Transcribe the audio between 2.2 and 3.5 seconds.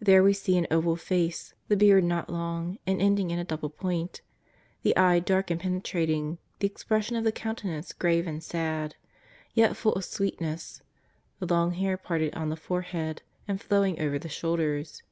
long and ending in a